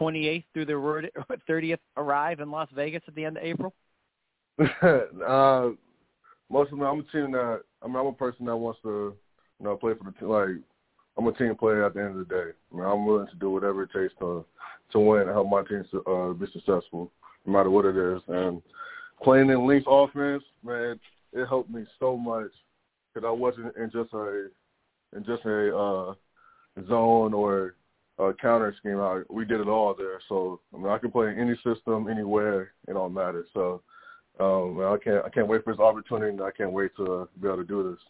28th 0.00 0.44
through 0.54 0.64
the 0.64 1.10
30th 1.48 1.78
arrive 1.98 2.40
in 2.40 2.50
Las 2.50 2.68
Vegas 2.74 3.02
at 3.06 3.14
the 3.14 3.24
end 3.24 3.36
of 3.36 3.44
April? 3.44 3.74
uh, 4.88 5.68
most 6.50 6.72
of 6.72 6.78
them, 6.78 6.86
I'm 6.86 7.00
a 7.00 7.12
team 7.12 7.32
that 7.32 7.60
I 7.82 7.86
mean, 7.86 7.96
I'm 7.96 8.06
a 8.06 8.12
person 8.12 8.46
that 8.46 8.56
wants 8.56 8.80
to, 8.84 9.14
you 9.60 9.66
know, 9.66 9.76
play 9.76 9.92
for 9.92 10.04
the 10.04 10.18
team. 10.18 10.28
Like, 10.28 10.64
I'm 11.16 11.26
a 11.26 11.32
team 11.32 11.54
player 11.54 11.84
at 11.84 11.94
the 11.94 12.00
end 12.00 12.18
of 12.18 12.28
the 12.28 12.34
day. 12.34 12.50
I 12.72 12.76
mean, 12.76 12.84
I'm 12.84 13.06
willing 13.06 13.28
to 13.28 13.36
do 13.36 13.50
whatever 13.50 13.84
it 13.84 13.90
takes 13.94 14.14
to 14.18 14.44
to 14.92 15.00
win 15.00 15.22
and 15.22 15.30
help 15.30 15.48
my 15.48 15.62
team 15.62 15.84
to, 15.90 16.04
uh, 16.04 16.32
be 16.34 16.46
successful, 16.52 17.10
no 17.46 17.52
matter 17.52 17.70
what 17.70 17.84
it 17.84 17.96
is. 17.96 18.22
And 18.28 18.62
playing 19.22 19.50
in 19.50 19.66
Linc's 19.66 19.86
offense, 19.88 20.44
man, 20.62 21.00
it 21.32 21.46
helped 21.46 21.70
me 21.70 21.84
so 21.98 22.16
much 22.16 22.50
because 23.12 23.26
I 23.26 23.30
wasn't 23.30 23.76
in 23.76 23.90
just 23.90 24.12
a 24.12 24.48
in 25.16 25.24
just 25.24 25.44
a 25.44 25.76
uh, 25.76 26.14
zone 26.88 27.34
or 27.34 27.76
uh, 28.18 28.32
counter 28.40 28.74
scheme 28.78 28.98
out. 28.98 29.24
We 29.30 29.44
did 29.44 29.60
it 29.60 29.68
all 29.68 29.94
there. 29.96 30.20
So 30.28 30.60
I 30.72 30.78
mean, 30.78 30.88
I 30.88 30.98
can 30.98 31.10
play 31.10 31.28
in 31.28 31.38
any 31.38 31.56
system, 31.56 32.08
anywhere. 32.08 32.72
It 32.88 32.94
don't 32.94 33.14
matter. 33.14 33.46
So 33.52 33.82
um, 34.40 34.80
I 34.80 34.96
can't 35.02 35.24
I 35.24 35.28
can't 35.28 35.48
wait 35.48 35.64
for 35.64 35.72
this 35.72 35.80
opportunity. 35.80 36.40
I 36.40 36.50
can't 36.50 36.72
wait 36.72 36.94
to 36.96 37.28
be 37.40 37.48
able 37.48 37.58
to 37.58 37.64
do 37.64 37.90
this. 37.90 38.00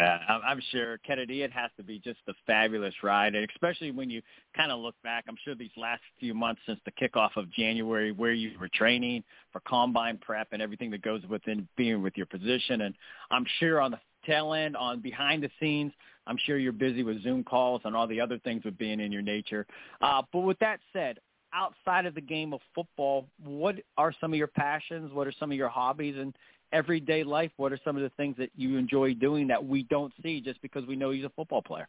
Uh, 0.00 0.18
I'm 0.46 0.60
sure 0.70 0.98
Kennedy, 0.98 1.42
it 1.42 1.52
has 1.52 1.70
to 1.76 1.82
be 1.82 1.98
just 1.98 2.20
a 2.28 2.32
fabulous 2.46 2.94
ride, 3.02 3.34
and 3.34 3.46
especially 3.50 3.90
when 3.90 4.08
you 4.08 4.22
kind 4.56 4.72
of 4.72 4.80
look 4.80 4.94
back. 5.02 5.24
I'm 5.28 5.36
sure 5.44 5.54
these 5.54 5.70
last 5.76 6.00
few 6.18 6.32
months 6.32 6.62
since 6.66 6.80
the 6.84 6.92
kickoff 6.92 7.36
of 7.36 7.50
January, 7.52 8.10
where 8.12 8.32
you 8.32 8.58
were 8.58 8.70
training 8.72 9.24
for 9.52 9.60
combine 9.60 10.18
prep 10.18 10.48
and 10.52 10.62
everything 10.62 10.90
that 10.92 11.02
goes 11.02 11.22
within 11.28 11.68
being 11.76 12.02
with 12.02 12.16
your 12.16 12.26
position, 12.26 12.82
and 12.82 12.94
I'm 13.30 13.44
sure 13.58 13.80
on 13.80 13.90
the 13.90 14.00
tail 14.26 14.54
end, 14.54 14.76
on 14.76 15.00
behind 15.00 15.42
the 15.42 15.50
scenes, 15.60 15.92
I'm 16.26 16.38
sure 16.46 16.58
you're 16.58 16.72
busy 16.72 17.02
with 17.02 17.22
Zoom 17.22 17.44
calls 17.44 17.82
and 17.84 17.96
all 17.96 18.06
the 18.06 18.20
other 18.20 18.38
things 18.38 18.64
with 18.64 18.78
being 18.78 19.00
in 19.00 19.12
your 19.12 19.22
nature. 19.22 19.66
Uh, 20.00 20.22
but 20.32 20.40
with 20.40 20.58
that 20.60 20.80
said, 20.92 21.18
outside 21.52 22.06
of 22.06 22.14
the 22.14 22.20
game 22.20 22.52
of 22.52 22.60
football, 22.74 23.26
what 23.42 23.76
are 23.96 24.14
some 24.20 24.32
of 24.32 24.38
your 24.38 24.46
passions? 24.46 25.12
What 25.12 25.26
are 25.26 25.32
some 25.38 25.50
of 25.50 25.56
your 25.56 25.68
hobbies 25.68 26.16
and 26.18 26.34
everyday 26.72 27.24
life? 27.24 27.50
What 27.56 27.72
are 27.72 27.80
some 27.84 27.96
of 27.96 28.02
the 28.02 28.10
things 28.10 28.36
that 28.38 28.50
you 28.56 28.76
enjoy 28.76 29.14
doing 29.14 29.46
that 29.48 29.64
we 29.64 29.84
don't 29.84 30.12
see 30.22 30.40
just 30.40 30.60
because 30.62 30.86
we 30.86 30.96
know 30.96 31.10
he's 31.10 31.24
a 31.24 31.30
football 31.30 31.62
player? 31.62 31.88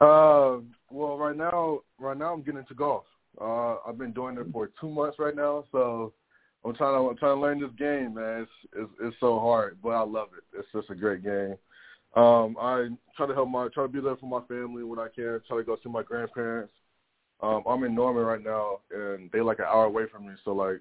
Uh, 0.00 0.58
well, 0.90 1.18
right 1.18 1.36
now, 1.36 1.80
right 1.98 2.16
now 2.16 2.32
I'm 2.32 2.42
getting 2.42 2.60
into 2.60 2.74
golf. 2.74 3.04
Uh, 3.40 3.76
I've 3.86 3.98
been 3.98 4.12
doing 4.12 4.38
it 4.38 4.46
for 4.52 4.70
two 4.80 4.88
months 4.88 5.18
right 5.18 5.34
now, 5.34 5.64
so 5.72 6.12
I'm 6.64 6.74
trying 6.74 6.94
to 6.94 7.08
I'm 7.08 7.16
trying 7.16 7.36
to 7.36 7.40
learn 7.40 7.60
this 7.60 7.70
game, 7.78 8.14
man. 8.14 8.42
It's 8.42 8.50
it's, 8.76 8.90
it's 9.00 9.16
so 9.20 9.38
hard, 9.38 9.78
but 9.82 9.90
I 9.90 10.02
love 10.02 10.28
it. 10.36 10.58
It's 10.58 10.68
just 10.72 10.90
a 10.90 10.94
great 10.94 11.22
game. 11.22 11.56
Um, 12.16 12.56
I 12.60 12.88
try 13.16 13.26
to 13.26 13.34
help 13.34 13.48
my 13.48 13.68
try 13.68 13.84
to 13.84 13.88
be 13.88 14.00
there 14.00 14.16
for 14.16 14.26
my 14.26 14.46
family 14.46 14.82
when 14.82 14.98
I 14.98 15.08
can. 15.14 15.40
Try 15.46 15.58
to 15.58 15.64
go 15.64 15.76
see 15.82 15.90
my 15.90 16.02
grandparents. 16.02 16.72
Um, 17.40 17.62
I'm 17.68 17.84
in 17.84 17.94
Norman 17.94 18.24
right 18.24 18.42
now, 18.42 18.80
and 18.92 19.30
they 19.30 19.40
like 19.40 19.60
an 19.60 19.66
hour 19.66 19.84
away 19.84 20.04
from 20.10 20.26
me. 20.26 20.34
So 20.44 20.52
like 20.52 20.80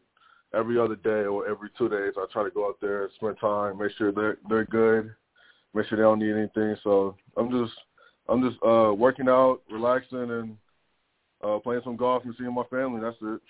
every 0.54 0.80
other 0.80 0.96
day 0.96 1.25
or 1.25 1.48
every 1.48 1.70
two 1.77 1.89
days, 1.89 2.13
I 2.18 2.25
try 2.32 2.44
to 2.44 2.50
go 2.50 2.68
out 2.68 2.77
there, 2.82 3.10
spend 3.16 3.38
time, 3.39 3.77
make 3.77 3.92
sure 3.98 4.12
they're 4.12 4.38
they're 4.50 4.66
good, 4.66 5.13
make 5.74 5.88
sure 5.88 5.98
they 5.98 6.04
don't 6.04 6.20
need 6.20 6.34
anything. 6.34 6.75
So 6.84 7.16
I'm 7.36 7.50
just 7.50 7.77
I'm 8.30 8.42
just 8.48 8.62
uh 8.63 8.94
working 8.94 9.30
out, 9.30 9.62
relaxing, 9.72 10.32
and 10.32 10.58
uh 11.44 11.60
playing 11.60 11.82
some 11.84 11.98
golf 11.98 12.24
and 12.25 12.36
seeing 12.38 12.54
my 12.54 12.63
family. 12.70 13.01
That's 13.01 13.18
it. 13.22 13.42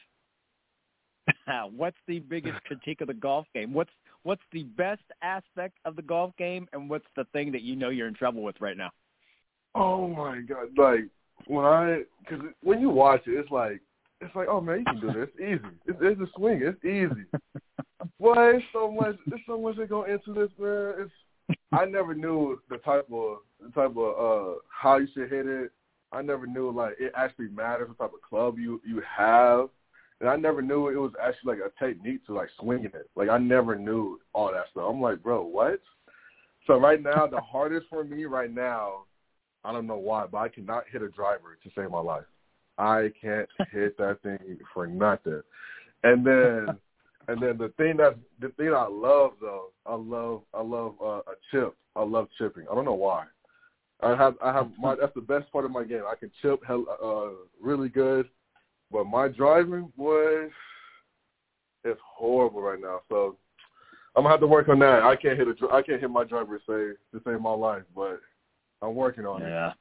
what's 1.75 1.97
the 2.07 2.19
biggest 2.19 2.63
critique 2.63 3.01
of 3.01 3.07
the 3.07 3.13
golf 3.13 3.45
game? 3.53 3.73
What's 3.73 3.91
what's 4.23 4.41
the 4.51 4.63
best 4.63 5.03
aspect 5.21 5.77
of 5.85 5.95
the 5.95 6.01
golf 6.01 6.35
game, 6.37 6.67
and 6.73 6.89
what's 6.89 7.07
the 7.15 7.25
thing 7.33 7.51
that 7.51 7.61
you 7.61 7.75
know 7.75 7.89
you're 7.89 8.07
in 8.07 8.13
trouble 8.13 8.43
with 8.43 8.59
right 8.59 8.77
now? 8.77 8.91
Oh 9.75 10.07
my 10.07 10.41
god! 10.41 10.69
Like 10.77 11.05
when 11.45 11.65
I, 11.65 12.01
because 12.19 12.45
when 12.61 12.81
you 12.81 12.89
watch 12.89 13.21
it, 13.27 13.31
it's 13.31 13.51
like 13.51 13.81
it's 14.21 14.35
like, 14.35 14.47
oh 14.49 14.61
man, 14.61 14.79
you 14.79 14.85
can 14.85 14.99
do 14.99 15.07
this. 15.07 15.29
It's 15.37 15.61
easy. 15.63 15.73
It's, 15.85 15.97
it's 16.01 16.21
a 16.21 16.27
swing. 16.35 16.61
It's 16.63 16.83
easy. 16.83 17.25
Boy, 18.19 18.55
it's 18.55 18.65
so 18.73 18.91
much. 18.91 19.15
There's 19.27 19.41
so 19.45 19.59
much 19.59 19.77
that 19.77 19.89
go 19.89 20.03
into 20.03 20.33
this, 20.33 20.49
man. 20.59 20.93
It's 20.99 21.59
I 21.71 21.85
never 21.85 22.13
knew 22.13 22.59
the 22.69 22.77
type 22.77 23.07
of 23.11 23.37
the 23.61 23.69
type 23.73 23.95
of 23.95 23.97
uh 23.97 24.59
how 24.69 24.97
you 24.97 25.07
should 25.13 25.29
hit 25.29 25.45
it. 25.45 25.71
I 26.11 26.21
never 26.21 26.47
knew 26.47 26.71
like 26.71 26.95
it 26.99 27.11
actually 27.15 27.49
matters 27.49 27.89
what 27.89 27.97
type 27.97 28.13
of 28.15 28.21
club 28.27 28.57
you 28.57 28.81
you 28.85 29.01
have. 29.17 29.69
And 30.19 30.29
I 30.29 30.35
never 30.35 30.63
knew 30.63 30.87
it 30.87 30.95
was 30.95 31.11
actually 31.21 31.57
like 31.57 31.71
a 31.71 31.85
technique 31.85 32.25
to 32.25 32.33
like 32.33 32.49
swinging 32.59 32.85
it. 32.85 33.09
Like 33.15 33.29
I 33.29 33.37
never 33.37 33.75
knew 33.75 34.19
all 34.33 34.51
that 34.51 34.65
stuff. 34.71 34.85
I'm 34.89 34.99
like, 34.99 35.21
bro, 35.21 35.43
what? 35.43 35.79
So 36.65 36.77
right 36.77 37.01
now, 37.01 37.27
the 37.27 37.39
hardest 37.39 37.85
for 37.89 38.03
me 38.03 38.25
right 38.25 38.53
now, 38.53 39.03
I 39.63 39.71
don't 39.71 39.87
know 39.87 39.97
why, 39.97 40.25
but 40.25 40.39
I 40.39 40.49
cannot 40.49 40.83
hit 40.91 41.01
a 41.01 41.09
driver 41.09 41.57
to 41.63 41.69
save 41.75 41.91
my 41.91 41.99
life. 41.99 42.25
I 42.77 43.11
can't 43.19 43.49
hit 43.71 43.97
that 43.97 44.21
thing 44.21 44.59
for 44.73 44.87
nothing. 44.87 45.41
And 46.03 46.25
then, 46.25 46.67
and 47.27 47.41
then 47.41 47.57
the 47.57 47.73
thing 47.77 47.97
that 47.97 48.17
the 48.39 48.49
thing 48.49 48.73
I 48.73 48.87
love 48.87 49.33
though, 49.41 49.71
I 49.85 49.95
love 49.95 50.41
I 50.53 50.61
love 50.61 50.95
uh, 51.01 51.21
a 51.31 51.35
chip. 51.51 51.75
I 51.95 52.03
love 52.03 52.27
chipping. 52.37 52.65
I 52.71 52.75
don't 52.75 52.85
know 52.85 52.93
why. 52.93 53.25
I 54.01 54.15
have 54.15 54.35
I 54.43 54.53
have 54.53 54.69
my 54.77 54.95
that's 54.95 55.13
the 55.15 55.21
best 55.21 55.51
part 55.51 55.65
of 55.65 55.71
my 55.71 55.83
game. 55.83 56.03
I 56.09 56.15
can 56.15 56.31
chip 56.41 56.61
hell, 56.65 56.85
uh, 57.03 57.45
really 57.59 57.89
good. 57.89 58.27
But 58.91 59.05
my 59.05 59.27
driving, 59.27 59.91
was 59.97 60.49
it's 61.83 61.99
horrible 62.03 62.61
right 62.61 62.79
now. 62.79 63.01
So 63.09 63.37
I'm 64.15 64.23
gonna 64.23 64.33
have 64.33 64.39
to 64.41 64.47
work 64.47 64.69
on 64.69 64.79
that. 64.79 65.03
I 65.03 65.15
can't 65.15 65.37
hit 65.37 65.47
a 65.47 65.73
I 65.73 65.81
can't 65.81 65.99
hit 65.99 66.09
my 66.09 66.23
driver 66.23 66.57
to 66.57 66.63
save 66.67 67.21
to 67.21 67.29
save 67.29 67.41
my 67.41 67.51
life, 67.51 67.83
but 67.95 68.19
I'm 68.81 68.95
working 68.95 69.25
on 69.25 69.41
yeah. 69.41 69.71
it. 69.71 69.73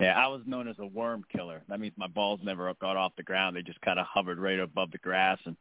Yeah. 0.00 0.18
I 0.18 0.26
was 0.28 0.42
known 0.46 0.68
as 0.68 0.76
a 0.78 0.86
worm 0.86 1.24
killer. 1.34 1.62
That 1.68 1.80
means 1.80 1.94
my 1.96 2.06
balls 2.06 2.40
never 2.42 2.72
got 2.80 2.96
off 2.96 3.12
the 3.16 3.22
ground; 3.22 3.56
they 3.56 3.62
just 3.62 3.80
kind 3.80 3.98
of 3.98 4.06
hovered 4.06 4.38
right 4.38 4.58
above 4.58 4.90
the 4.90 4.98
grass. 4.98 5.38
And 5.44 5.56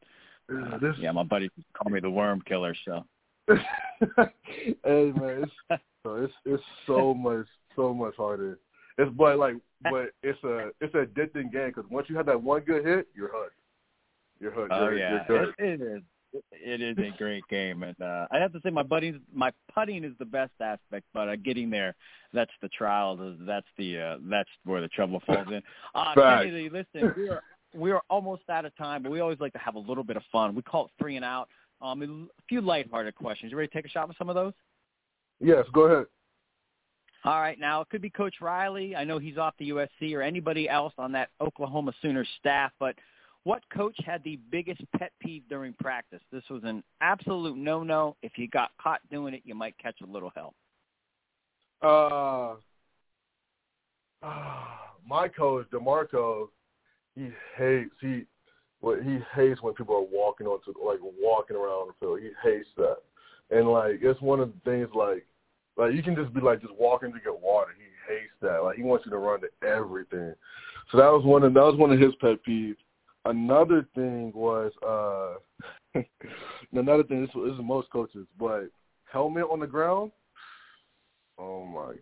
uh, 0.50 0.78
this... 0.78 0.96
yeah, 1.00 1.12
my 1.12 1.24
buddies 1.24 1.50
call 1.74 1.92
me 1.92 2.00
the 2.00 2.10
worm 2.10 2.42
killer. 2.42 2.76
So. 2.86 3.06
hey 3.48 4.76
man, 4.86 5.44
it's, 5.44 5.52
it's 6.06 6.34
it's 6.46 6.64
so 6.88 7.14
much 7.14 7.46
so 7.76 7.94
much 7.94 8.16
harder. 8.16 8.60
It's 8.98 9.12
but 9.16 9.38
like 9.38 9.56
but 9.84 10.12
it's 10.22 10.42
a 10.44 10.70
it's 10.80 10.94
a 10.94 11.06
addicting 11.06 11.52
game 11.52 11.68
because 11.76 11.86
once 11.90 12.08
you 12.10 12.16
have 12.16 12.26
that 12.28 12.42
one 12.42 12.62
good 12.62 12.86
hit, 12.86 13.08
you're 13.16 13.32
hooked. 13.34 13.56
You're 14.40 14.52
hooked. 14.52 14.72
Oh 14.74 14.86
you're, 14.86 14.98
yeah, 14.98 15.24
you're 15.28 15.44
it, 15.44 15.56
it 15.60 15.82
is. 15.82 16.02
It 16.52 16.82
is 16.82 16.98
a 16.98 17.16
great 17.18 17.44
game, 17.50 17.84
and 17.84 18.00
uh, 18.02 18.28
I 18.32 18.38
have 18.38 18.52
to 18.54 18.60
say 18.64 18.72
my 18.72 18.82
buddies, 18.82 19.16
my 19.34 19.52
putting 19.74 20.04
is 20.04 20.14
the 20.18 20.26
best 20.26 20.54
aspect, 20.60 21.06
but 21.14 21.30
uh, 21.30 21.36
getting 21.36 21.70
there, 21.70 21.96
that's 22.34 22.52
the 22.62 22.70
trial. 22.70 23.36
That's 23.42 23.68
the 23.78 24.00
uh, 24.00 24.18
that's 24.30 24.50
where 24.66 24.82
the 24.82 24.88
trouble 24.88 25.22
falls 25.26 25.48
in. 25.50 25.62
Uh, 25.96 26.14
Kennedy, 26.16 26.70
listen, 26.70 27.14
we 27.16 27.30
are 27.30 27.42
we 27.76 27.92
are 27.92 28.02
almost 28.10 28.44
out 28.50 28.66
of 28.66 28.76
time, 28.78 29.04
but 29.04 29.12
we 29.12 29.20
always 29.20 29.40
like 29.40 29.54
to 29.54 29.60
have 29.60 29.76
a 29.76 29.80
little 29.80 30.04
bit 30.04 30.18
of 30.18 30.24
fun. 30.32 30.56
We 30.56 30.64
call 30.64 30.86
it 30.86 30.92
three 31.00 31.18
and 31.18 31.26
out. 31.26 31.50
Um, 31.82 32.02
a 32.02 32.42
few 32.48 32.62
lighthearted 32.62 33.16
questions. 33.16 33.52
You 33.52 33.58
ready 33.58 33.68
to 33.68 33.74
take 33.74 33.86
a 33.86 33.90
shot 33.90 34.08
with 34.08 34.18
some 34.18 34.30
of 34.30 34.36
those? 34.36 34.54
Yes, 35.40 35.66
go 35.74 35.82
ahead. 35.82 36.06
All 37.26 37.40
right, 37.40 37.60
now 37.60 37.82
it 37.82 37.90
could 37.90 38.02
be 38.02 38.10
Coach 38.10 38.36
Riley. 38.42 38.96
I 38.96 39.04
know 39.04 39.18
he's 39.18 39.38
off 39.38 39.54
the 39.58 39.70
USC 39.70 40.14
or 40.14 40.22
anybody 40.22 40.68
else 40.68 40.94
on 40.98 41.12
that 41.14 41.30
Oklahoma 41.40 41.94
Sooners 42.02 42.28
staff, 42.40 42.72
but 42.80 42.96
what 43.44 43.62
coach 43.76 43.98
had 44.06 44.24
the 44.24 44.40
biggest 44.52 44.82
pet 44.98 45.12
peeve 45.20 45.44
during 45.50 45.74
practice? 45.74 46.22
This 46.32 46.44
was 46.50 46.62
an 46.64 46.84
absolute 47.02 47.58
no-no. 47.58 48.16
If 48.22 48.34
you 48.38 48.48
got 48.48 48.72
caught 48.82 49.02
doing 49.12 49.34
it, 49.34 49.42
you 49.44 49.56
might 49.56 49.78
catch 49.78 49.96
a 50.02 50.10
little 50.10 50.32
hell. 50.36 50.54
Uh, 51.82 52.56
uh 54.26 54.66
my 55.08 55.28
coach 55.28 55.68
DeMarco, 55.72 56.48
he 57.16 57.30
hates 57.58 57.92
he 58.00 58.26
what 58.80 59.02
he 59.04 59.20
hates 59.36 59.62
when 59.62 59.74
people 59.74 59.96
are 59.96 60.18
walking 60.18 60.48
onto 60.48 60.74
like 60.86 61.00
walking 61.20 61.56
around 61.56 61.90
the 61.90 61.94
field. 62.00 62.20
He 62.22 62.32
hates 62.44 62.68
that, 62.78 62.98
and 63.50 63.68
like 63.70 64.00
it's 64.02 64.22
one 64.22 64.40
of 64.40 64.52
the 64.54 64.70
things 64.70 64.90
like 64.96 65.26
like 65.78 65.94
you 65.94 66.04
can 66.04 66.16
just 66.16 66.34
be 66.34 66.42
like 66.42 66.62
just 66.62 66.74
walking 66.76 67.12
to 67.12 67.20
get 67.20 67.42
water. 67.42 67.72
He 67.78 68.14
hates 68.14 68.34
that. 68.42 68.64
Like 68.64 68.78
he 68.78 68.84
wants 68.84 69.06
you 69.06 69.12
to 69.12 69.18
run 69.18 69.42
to 69.42 69.68
everything. 69.68 70.34
So 70.92 70.98
that 70.98 71.12
was 71.12 71.24
one 71.26 71.44
of 71.44 71.54
that 71.54 71.64
was 71.64 71.78
one 71.78 71.92
of 71.92 72.00
his 72.00 72.14
pet 72.22 72.40
peeves. 72.48 72.76
Another 73.26 73.88
thing 73.96 74.32
was 74.36 74.72
uh 74.86 76.02
another 76.74 77.04
thing. 77.04 77.22
This, 77.22 77.30
is 77.54 77.60
most 77.62 77.90
coaches, 77.92 78.28
but 78.40 78.70
helmet 79.12 79.46
on 79.52 79.60
the 79.60 79.68
ground. 79.68 80.12
Oh 81.38 81.66
my. 81.66 81.94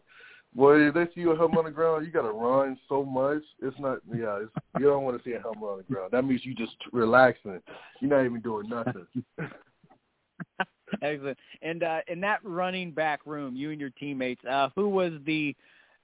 Boy, 0.54 0.88
if 0.88 0.94
they 0.94 1.06
see 1.16 1.22
you 1.22 1.32
a 1.32 1.38
helmet 1.38 1.60
on 1.60 1.66
the 1.66 1.72
ground, 1.72 2.06
you 2.06 2.12
gotta 2.12 2.32
run 2.32 2.78
so 2.90 3.06
much. 3.06 3.42
It's 3.62 3.80
not, 3.80 4.00
yeah. 4.14 4.40
It's, 4.42 4.52
you 4.80 4.88
don't 4.88 5.04
want 5.04 5.18
to 5.18 5.24
see 5.24 5.34
a 5.34 5.40
helmet 5.40 5.64
on 5.64 5.78
the 5.78 5.94
ground. 5.94 6.10
That 6.12 6.26
means 6.26 6.42
you 6.44 6.54
just 6.54 6.76
relaxing. 6.92 7.62
You're 8.02 8.12
not 8.12 8.26
even 8.26 8.42
doing 8.42 8.68
nothing. 8.68 9.08
Excellent. 11.02 11.38
And 11.62 11.84
uh, 11.84 12.00
in 12.08 12.20
that 12.22 12.40
running 12.44 12.92
back 12.92 13.22
room, 13.26 13.56
you 13.56 13.72
and 13.72 13.80
your 13.80 13.92
teammates, 13.92 14.44
uh, 14.44 14.70
who 14.76 14.90
was 14.90 15.14
the 15.26 15.56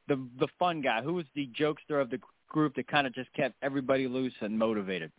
the 0.08 0.16
the 0.40 0.48
fun 0.58 0.82
guy? 0.82 1.02
Who 1.02 1.16
was 1.16 1.26
the 1.36 1.50
jokester 1.60 2.02
of 2.02 2.10
the 2.10 2.20
group 2.48 2.76
that 2.76 2.88
kind 2.88 3.08
of 3.08 3.14
just 3.14 3.32
kept 3.34 3.56
everybody 3.62 4.08
loose 4.08 4.34
and 4.42 4.58
motivated? 4.58 5.12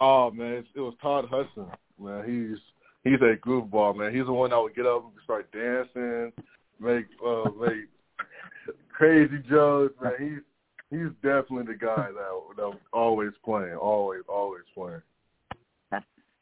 Oh 0.00 0.30
man, 0.30 0.64
it 0.74 0.80
was 0.80 0.94
Todd 1.02 1.26
Hudson. 1.30 1.66
Man, 2.00 2.24
he's 2.24 2.58
he's 3.04 3.20
a 3.20 3.36
goofball, 3.46 3.96
man. 3.96 4.14
He's 4.14 4.26
the 4.26 4.32
one 4.32 4.50
that 4.50 4.60
would 4.60 4.74
get 4.74 4.86
up 4.86 5.04
and 5.04 5.12
start 5.24 5.50
dancing, 5.52 6.32
make 6.80 7.06
uh, 7.26 7.50
make 7.60 7.88
crazy 8.92 9.38
jokes. 9.48 9.94
Man, 10.02 10.12
he's 10.18 10.98
he's 10.98 11.10
definitely 11.22 11.72
the 11.72 11.78
guy 11.78 12.08
that 12.12 12.56
that 12.56 12.68
was 12.68 12.78
always 12.92 13.32
playing, 13.44 13.74
always 13.74 14.22
always 14.28 14.62
playing. 14.74 15.02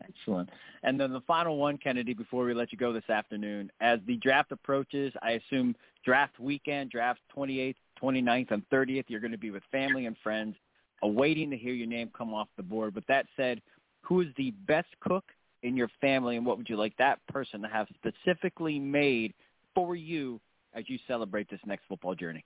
Excellent. 0.08 0.50
And 0.82 1.00
then 1.00 1.12
the 1.12 1.22
final 1.22 1.56
one, 1.56 1.78
Kennedy, 1.78 2.14
before 2.14 2.44
we 2.44 2.54
let 2.54 2.72
you 2.72 2.78
go 2.78 2.92
this 2.92 3.08
afternoon, 3.08 3.70
as 3.80 3.98
the 4.06 4.16
draft 4.16 4.52
approaches, 4.52 5.12
I 5.22 5.32
assume 5.32 5.74
draft 6.04 6.38
weekend, 6.38 6.90
draft 6.90 7.20
28th, 7.36 7.74
29th, 8.02 8.50
and 8.50 8.68
30th, 8.70 9.04
you're 9.08 9.20
going 9.20 9.32
to 9.32 9.38
be 9.38 9.50
with 9.50 9.62
family 9.70 10.06
and 10.06 10.16
friends, 10.22 10.54
awaiting 11.02 11.50
to 11.50 11.56
hear 11.56 11.74
your 11.74 11.86
name 11.86 12.10
come 12.16 12.34
off 12.34 12.48
the 12.56 12.62
board. 12.62 12.94
But 12.94 13.04
that 13.08 13.26
said, 13.36 13.60
who 14.02 14.20
is 14.20 14.28
the 14.36 14.52
best 14.66 14.88
cook 15.00 15.24
in 15.62 15.76
your 15.76 15.90
family, 16.00 16.36
and 16.36 16.46
what 16.46 16.58
would 16.58 16.68
you 16.68 16.76
like 16.76 16.96
that 16.98 17.18
person 17.26 17.60
to 17.62 17.68
have 17.68 17.88
specifically 17.94 18.78
made 18.78 19.34
for 19.74 19.96
you 19.96 20.40
as 20.74 20.84
you 20.88 20.98
celebrate 21.08 21.50
this 21.50 21.60
next 21.66 21.84
football 21.88 22.14
journey? 22.14 22.44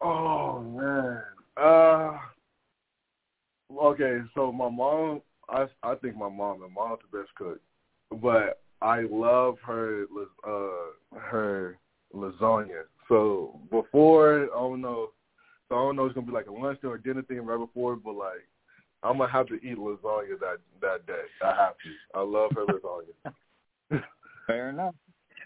Oh 0.00 0.60
man. 0.60 1.22
Uh 1.56 2.18
okay, 3.80 4.18
so 4.34 4.52
my 4.52 4.68
mom 4.68 5.22
I 5.48 5.66
I 5.82 5.94
think 5.96 6.16
my 6.16 6.28
mom, 6.28 6.60
my 6.60 6.68
mom's 6.68 7.00
the 7.10 7.18
best 7.18 7.30
cook, 7.36 7.60
but 8.20 8.60
I 8.82 9.02
love 9.10 9.56
her 9.64 10.04
uh 10.46 11.18
her 11.18 11.78
lasagna. 12.14 12.82
So 13.08 13.60
before 13.70 14.44
I 14.44 14.46
don't 14.46 14.80
know, 14.80 15.10
so 15.68 15.74
I 15.74 15.78
don't 15.78 15.96
know 15.96 16.06
it's 16.06 16.14
gonna 16.14 16.26
be 16.26 16.32
like 16.32 16.46
a 16.46 16.52
lunch 16.52 16.80
or 16.82 16.94
a 16.94 17.02
dinner 17.02 17.22
thing 17.22 17.44
right 17.44 17.58
before, 17.58 17.96
but 17.96 18.14
like 18.14 18.46
I'm 19.02 19.18
gonna 19.18 19.32
have 19.32 19.46
to 19.48 19.54
eat 19.54 19.78
lasagna 19.78 20.38
that 20.40 20.58
that 20.80 21.06
day. 21.06 21.22
I 21.42 21.54
have 21.54 21.74
to. 21.78 22.18
I 22.18 22.22
love 22.22 22.52
her 22.54 22.66
lasagna. 22.66 24.02
Fair 24.46 24.70
enough. 24.70 24.94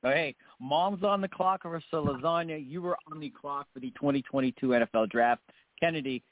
Hey, 0.02 0.34
mom's 0.60 1.04
on 1.04 1.20
the 1.20 1.28
clock 1.28 1.62
for 1.62 1.70
her 1.70 1.82
lasagna. 1.92 2.64
You 2.66 2.82
were 2.82 2.96
on 3.12 3.20
the 3.20 3.30
clock 3.30 3.66
for 3.72 3.80
the 3.80 3.90
2022 3.90 4.68
NFL 4.68 5.10
Draft. 5.10 5.42
Kennedy, 5.78 6.22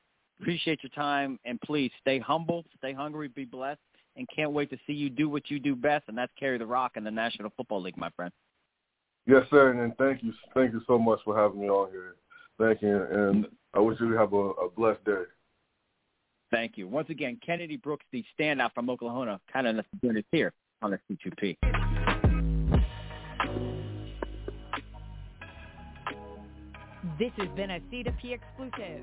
Appreciate 0.41 0.83
your 0.83 0.91
time, 0.91 1.39
and 1.45 1.61
please 1.61 1.91
stay 2.01 2.19
humble, 2.19 2.65
stay 2.77 2.93
hungry, 2.93 3.29
be 3.29 3.45
blessed, 3.45 3.81
and 4.17 4.29
can't 4.35 4.53
wait 4.53 4.71
to 4.71 4.79
see 4.87 4.93
you 4.93 5.11
do 5.11 5.29
what 5.29 5.51
you 5.51 5.59
do 5.59 5.75
best, 5.75 6.05
and 6.09 6.17
that's 6.17 6.33
carry 6.39 6.59
the 6.59 6.67
rock 6.67 6.93
in 6.97 7.03
the 7.03 7.11
National 7.11 7.51
Football 7.57 7.83
League, 7.83 7.97
my 7.97 8.11
friend. 8.11 8.33
Yes, 9.29 9.43
sir, 9.51 9.73
and 9.73 9.95
thank 9.99 10.23
you, 10.23 10.33
thank 10.55 10.73
you 10.73 10.81
so 10.87 10.99
much 10.99 11.19
for 11.23 11.37
having 11.37 11.61
me 11.61 11.69
on 11.69 11.91
here. 11.91 12.15
Thank 12.59 12.81
you, 12.81 12.97
and 13.13 13.47
I 13.75 13.79
wish 13.79 14.01
you 14.01 14.13
have 14.13 14.33
a, 14.33 14.37
a 14.37 14.71
blessed 14.71 15.05
day. 15.05 15.25
Thank 16.51 16.79
you. 16.79 16.89
Once 16.89 17.11
again, 17.11 17.39
Kennedy 17.45 17.77
Brooks, 17.77 18.07
the 18.11 18.25
standout 18.41 18.73
from 18.73 18.89
Oklahoma, 18.89 19.39
kind 19.53 19.67
of 19.67 19.85
join 20.03 20.17
us 20.17 20.25
here 20.33 20.55
on 20.81 20.93
the 20.93 20.99
C2P. 21.11 21.59
This 27.19 27.33
has 27.37 27.49
been 27.55 27.71
a 27.73 27.81
C2P 27.81 28.33
exclusive. 28.33 29.03